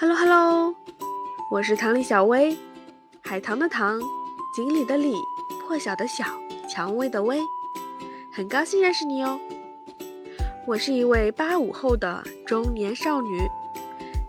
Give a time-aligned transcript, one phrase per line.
[0.00, 0.74] Hello Hello，
[1.50, 2.56] 我是唐里小薇，
[3.20, 4.00] 海棠的棠，
[4.56, 5.12] 锦鲤的鲤，
[5.60, 6.24] 破晓的晓，
[6.66, 7.38] 蔷薇的薇，
[8.32, 9.38] 很高兴认识你哦。
[10.66, 13.46] 我是一位八五后的中年少女，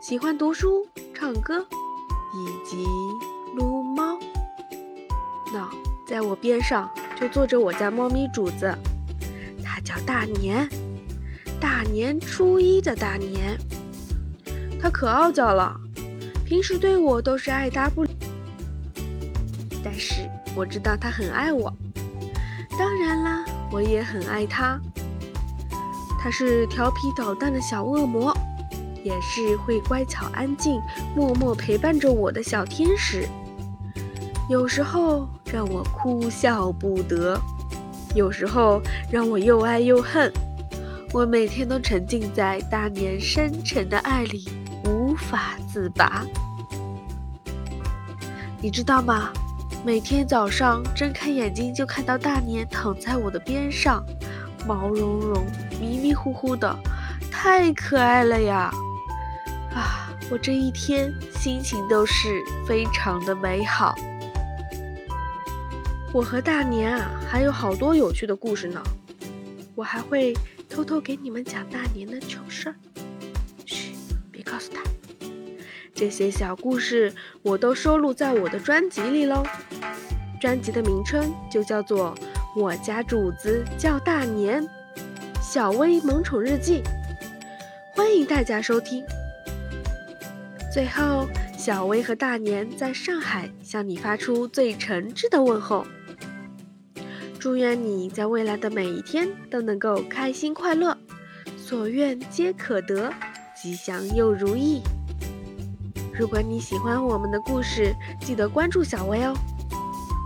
[0.02, 1.65] 喜欢读书、唱歌
[2.35, 2.85] 以及
[3.56, 4.19] 撸猫。
[5.53, 5.69] 那
[6.06, 8.78] 在我边上就坐着我家猫咪主子，
[9.63, 10.67] 它叫大年，
[11.62, 13.58] 大年初一的大年。
[14.82, 15.79] 它可傲娇了，
[16.44, 18.10] 平时对我都是爱答不理，
[19.84, 21.72] 但是我知道它很爱我。
[22.80, 24.80] 当然啦，我也很爱它。
[26.20, 28.36] 它是调皮捣蛋的小恶魔，
[29.04, 30.82] 也是会乖巧安静、
[31.16, 33.27] 默默陪伴着我的小天使。
[34.50, 37.40] 有时候让我哭笑不得，
[38.16, 40.32] 有时候让我又爱又恨。
[41.13, 44.50] 我每天都沉浸在大年深沉的爱里。
[45.31, 46.26] 无法自拔，
[48.60, 49.32] 你知道吗？
[49.85, 54.04] 每天早上睁开眼睛就看到大年躺在我的边上，
[54.68, 55.46] 毛茸茸、
[55.79, 56.77] 迷迷糊糊的，
[57.32, 58.70] 太可爱了呀！
[59.73, 63.95] 啊，我这一天心情都是非常的美好。
[66.11, 68.83] 我和大年啊，还有好多有趣的故事呢，
[69.75, 70.33] 我还会
[70.69, 72.75] 偷偷给你们讲大年的糗事儿。
[74.43, 74.81] 告诉他，
[75.94, 79.44] 这些小故事我都收录在我的专辑里喽。
[80.39, 82.16] 专辑的名称就叫做
[82.59, 84.64] 《我家主子叫大年》，
[85.42, 86.81] 小薇萌宠日记，
[87.94, 89.03] 欢迎大家收听。
[90.73, 95.86] 最后，小薇和大年在上海向你发出最诚挚的问候，
[97.38, 100.97] 祝愿你在未来的每一天都能够开心快乐，
[101.58, 103.14] 所愿皆可得。
[103.62, 104.81] 吉祥又如意。
[106.13, 109.33] 如果你喜欢我们的故事，记得关注小薇哦，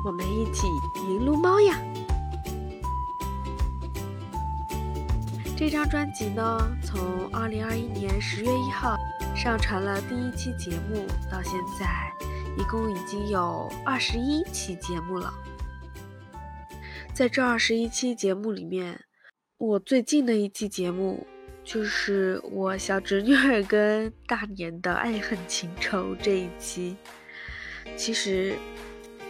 [0.03, 0.67] 我们一起
[1.07, 1.79] 迎撸猫呀！
[5.55, 8.97] 这张专辑呢，从二零二一年十月一号
[9.35, 12.11] 上传了第一期节目，到现在
[12.57, 15.33] 一共已经有二十一期节目了。
[17.13, 18.99] 在这二十一期节目里面，
[19.57, 21.25] 我最近的一期节目。
[21.65, 26.95] 就是我小侄女儿跟大年的爱恨情仇这一期，
[27.97, 28.55] 其实，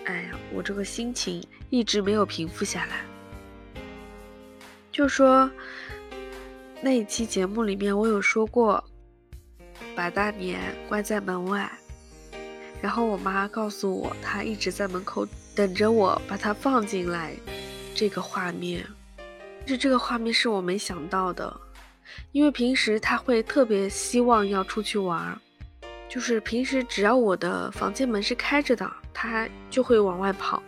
[0.03, 3.05] 哎呀，我这个心情一直没有平复下来。
[4.91, 5.49] 就说
[6.81, 8.83] 那一期节目里面，我有说过
[9.95, 10.59] 把大年
[10.89, 11.71] 关在门外，
[12.81, 15.25] 然后我妈告诉我，她一直在门口
[15.55, 17.33] 等着我把它放进来。
[17.95, 18.85] 这个画面，
[19.65, 21.61] 是这个画面是我没想到的。
[22.31, 25.39] 因为平时他会特别希望要出去玩，
[26.07, 30.61] 就是平时只要我的房间门是开着的，他就会往外跑。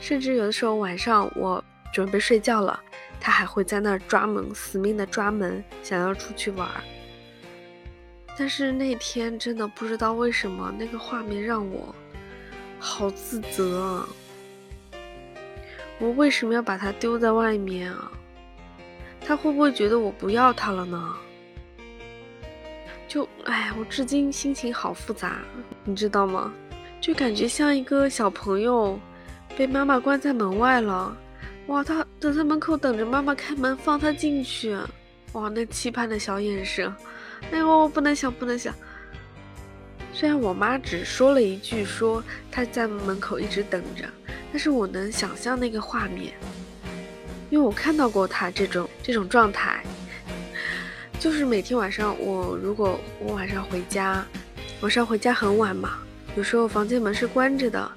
[0.00, 2.78] 甚至有的时候晚上我准备睡觉了，
[3.20, 6.68] 他还会在那儿抓门，死命的抓门，想要出去玩。
[8.36, 11.94] 但是那天真的不知道为什么那个画面让我
[12.78, 14.08] 好自责啊，
[15.98, 18.12] 我为什么要把它丢在外面啊？
[19.28, 21.14] 他会不会觉得我不要他了呢？
[23.06, 25.42] 就哎，我至今心情好复杂，
[25.84, 26.50] 你知道吗？
[26.98, 28.98] 就感觉像一个小朋友
[29.54, 31.14] 被妈妈关在门外了，
[31.66, 34.74] 哇，他等在门口等着妈妈开门放他进去，
[35.32, 36.90] 哇，那期盼的小眼神，
[37.52, 38.74] 哎呦，我不能想，不能想。
[40.14, 44.08] 虽然我妈只说了一句，说她在门口一直等着，
[44.50, 46.32] 但是我能想象那个画面。
[47.50, 49.82] 因为我看到过他这种这种状态，
[51.18, 54.22] 就是每天晚上，我如果我晚上回家，
[54.82, 55.98] 晚上回家很晚嘛，
[56.36, 57.90] 有时候房间门是关着的，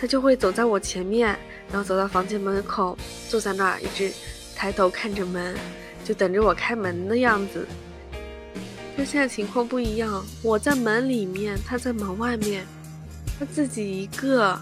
[0.00, 1.38] 他就会走在我前面，
[1.70, 2.96] 然后走到房间门口，
[3.28, 4.10] 坐在那儿，一直
[4.56, 5.54] 抬头看着门，
[6.02, 7.66] 就等着我开门的样子。
[8.96, 12.64] 跟现在情况不一样，我在门里面，他在门外面，
[13.38, 14.58] 他自己一个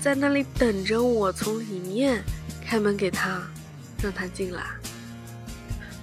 [0.00, 2.20] 在那里等着我从里面。
[2.70, 3.42] 开门给他，
[4.00, 4.62] 让他进来。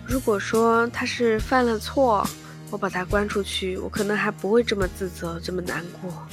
[0.06, 2.28] 如果说他是犯了错，
[2.70, 6.28] 我把他关出去，我可能还不会这么自责，这么难过。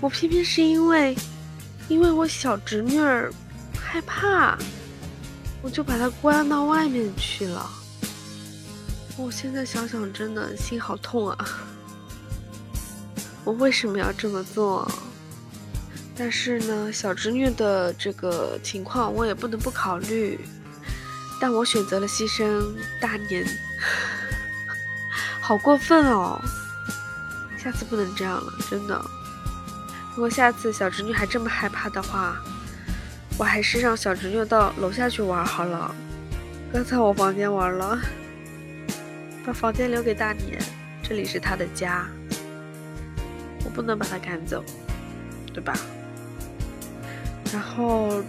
[0.00, 1.16] 我偏偏是因为，
[1.86, 3.32] 因为我小侄女儿
[3.78, 4.58] 害怕，
[5.62, 7.70] 我就把她关到外面去了。
[9.16, 11.48] 我现在想想，真的心好痛啊！
[13.46, 14.90] 我为什么要这么做？
[16.16, 20.38] 但是呢，小侄女的这个情况我也不能不考虑，
[21.40, 22.62] 但我选择了牺牲
[23.00, 23.44] 大年，
[25.40, 26.40] 好过分哦！
[27.58, 29.04] 下次不能这样了，真的。
[30.14, 32.36] 如果下次小侄女还这么害怕的话，
[33.36, 35.92] 我还是让小侄女到楼下去玩好了。
[36.72, 37.98] 刚才我房间玩了，
[39.44, 40.62] 把房间留给大年，
[41.02, 42.06] 这里是他的家，
[43.64, 44.64] 我不能把他赶走，
[45.52, 45.74] 对吧？
[47.54, 48.20] 然后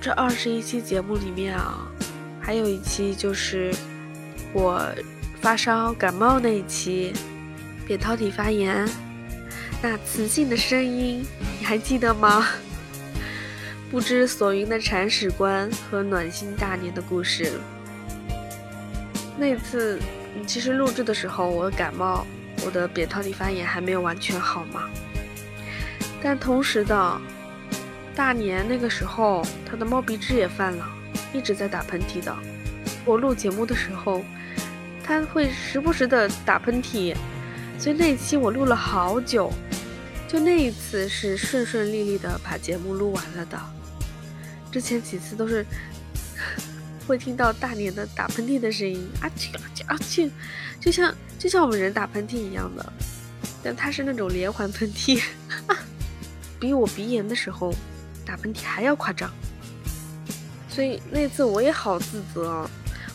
[0.00, 1.86] 这二十一期节目里面啊，
[2.40, 3.72] 还有一期就是
[4.52, 4.82] 我
[5.40, 7.12] 发烧感冒那一期，
[7.86, 8.84] 扁桃体发炎。
[9.80, 11.24] 那磁性的声音，
[11.60, 12.44] 你还记得吗？
[13.88, 17.52] 不知所云的铲屎官和暖心大年的故事。
[19.38, 20.00] 那次，
[20.44, 22.26] 其实录制的时候，我感冒，
[22.64, 24.90] 我的扁桃体发炎还没有完全好嘛。
[26.20, 27.20] 但同时的，
[28.16, 30.88] 大年那个时候，他的猫鼻支也犯了，
[31.34, 32.34] 一直在打喷嚏的。
[33.04, 34.24] 我录节目的时候，
[35.04, 37.14] 他会时不时的打喷嚏。
[37.78, 39.52] 所以那期我录了好久，
[40.26, 43.60] 就那一次是顺顺利利的把节目录完了的。
[44.72, 45.64] 之前几次都是
[47.06, 50.30] 会听到大年的打喷嚏的声音，啊嚏啊嚏啊嚏，
[50.80, 52.92] 就像就像我们人打喷嚏一样的，
[53.62, 55.22] 但他是那种连环喷嚏，
[56.58, 57.74] 比我鼻炎的时候
[58.26, 59.32] 打喷嚏还要夸张。
[60.68, 62.68] 所以那次我也好自责。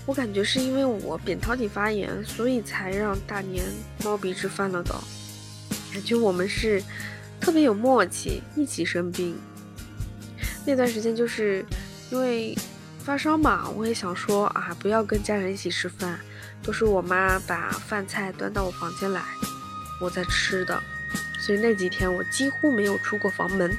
[0.08, 3.64] 我感觉是因为我扁桃体发炎，所以才让大年
[4.04, 4.96] 猫鼻支犯了的。
[5.94, 6.82] 感觉我们是
[7.40, 9.38] 特别有默契，一起生病。
[10.66, 11.64] 那段时间就是
[12.10, 12.58] 因为
[12.98, 16.20] 发烧嘛，我也想说啊，不要跟家人一起吃饭，
[16.64, 19.22] 都是我妈把饭菜端到我房间来，
[20.02, 20.82] 我在吃的。
[21.40, 23.72] 所以那几天我几乎没有出过房门，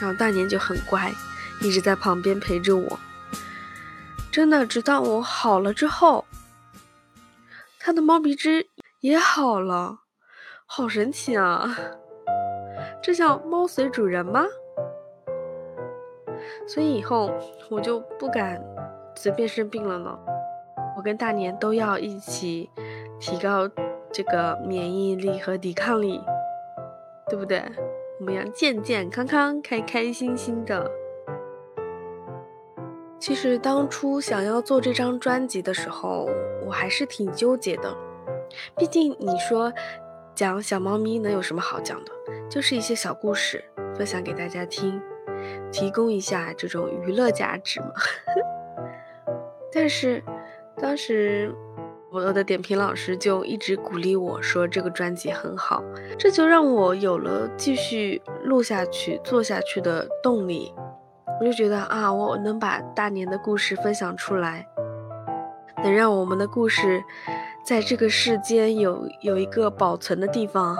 [0.00, 1.12] 然后大年就很乖，
[1.60, 2.98] 一直在旁边陪着我。
[4.32, 6.24] 真的，直到我好了之后，
[7.78, 8.68] 他的猫鼻支
[9.00, 10.00] 也好了，
[10.66, 11.76] 好神奇啊！
[13.02, 14.44] 这叫猫随主人吗？
[16.66, 17.30] 所以以后
[17.70, 18.60] 我就不敢
[19.14, 20.18] 随便生病了呢。
[20.96, 22.68] 我跟大年都要一起
[23.20, 23.68] 提高
[24.12, 26.20] 这个免疫力和抵抗力，
[27.28, 27.62] 对不对？
[28.20, 30.90] 我们要健健康康、开开心心的。
[33.18, 36.28] 其实当初想要做这张专辑的时候，
[36.64, 37.96] 我还是挺纠结的。
[38.76, 39.72] 毕竟你说
[40.34, 42.12] 讲小猫咪能有什么好讲的？
[42.48, 43.64] 就是一些小故事
[43.96, 45.00] 分享给大家听，
[45.72, 47.92] 提供一下这种娱乐价值嘛。
[49.72, 50.22] 但是
[50.76, 51.52] 当时
[52.14, 55.82] 我的点评老师就一直鼓励我说这个专辑很好，
[56.16, 60.72] 这就让我有了继续录下去、做下去的动力。
[61.40, 64.64] 我就觉得啊，我能把大年的故事分享出来，
[65.82, 67.02] 能让我们的故事
[67.66, 70.76] 在这个世间有有一个保存的地方，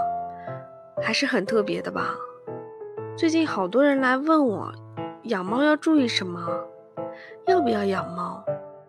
[1.02, 2.14] 还是很特别的吧。
[3.16, 4.72] 最近好多人来问我，
[5.24, 6.48] 养猫要注意什么，
[7.48, 8.44] 要不要养猫？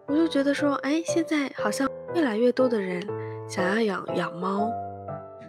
[0.08, 3.06] 我就觉得说，哎，现在好像越来越多的人
[3.48, 4.72] 想要养养猫。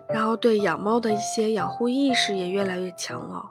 [0.08, 3.44] 然后对养猫的一些养护意识也越来越强了，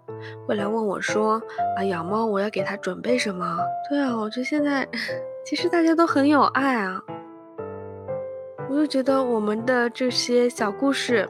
[0.47, 1.33] 会来问我说
[1.75, 3.57] ：“啊，养猫我要给它准备什么？”
[3.89, 4.87] 对啊，我觉得现在
[5.45, 7.03] 其实大家都很有爱啊，
[8.69, 11.27] 我就觉得我们的这些小故事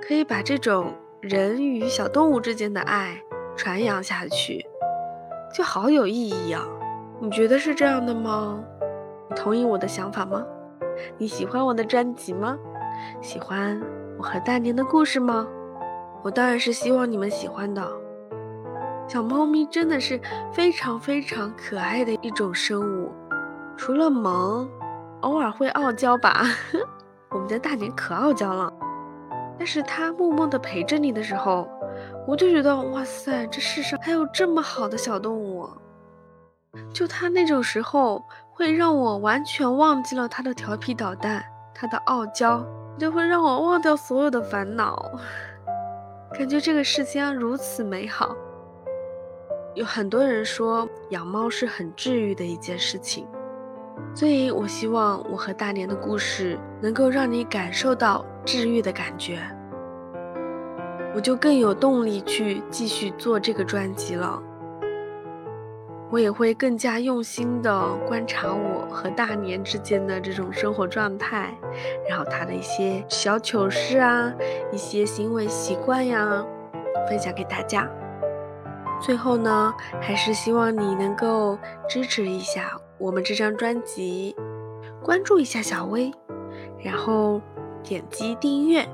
[0.00, 3.20] 可以把这种人与小动物之间的爱
[3.56, 4.64] 传扬下去，
[5.52, 6.64] 就好有意义啊！
[7.18, 8.62] 你觉得是这样的吗？
[9.28, 10.46] 你同意我的想法吗？
[11.16, 12.58] 你喜欢我的专辑吗？
[13.20, 13.80] 喜欢。
[14.18, 15.46] 我和大年的故事吗？
[16.24, 17.88] 我当然是希望你们喜欢的。
[19.06, 20.20] 小猫咪真的是
[20.52, 23.12] 非常非常可爱的一种生物，
[23.76, 24.68] 除了萌，
[25.20, 26.42] 偶尔会傲娇吧。
[27.30, 28.72] 我们家大年可傲娇了，
[29.56, 31.68] 但是它默默地陪着你的时候，
[32.26, 35.68] 我就觉得哇塞，这世上还有这么好的小动物。
[36.92, 41.44] 就他那种时候，会让我完全忘记了他的调皮捣蛋，
[41.74, 42.64] 他的傲娇。
[42.98, 45.12] 就会让我忘掉所有的烦恼，
[46.32, 48.34] 感觉这个世间如此美好。
[49.76, 53.24] 有很多人说养猫是很治愈的一件事情，
[54.16, 59.38] 所以我希望我和大年的故事能够让你感受到治愈的感觉，
[61.14, 64.42] 我就更有动力去继续做这个专辑了。
[66.10, 71.52] 我也会更加用心的观察我和大年之间的这种生活状态，
[72.08, 74.32] 然后他的一些小糗事啊，
[74.72, 76.42] 一些行为习惯呀，
[77.08, 77.86] 分享给大家。
[79.00, 84.34] 最后呢，还是希望你能够支持一下我们这张专辑，
[85.02, 86.10] 关注一下小薇，
[86.82, 87.40] 然后
[87.82, 88.88] 点击订阅，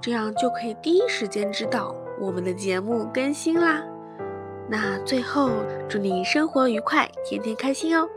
[0.00, 3.84] 这样就可以第一时间知道我们的节目更新啦。
[4.72, 5.50] 那最后，
[5.86, 8.08] 祝你生活愉快，天天开心哦！